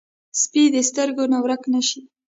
[0.41, 2.01] سپي د سترګو نه ورک نه شي.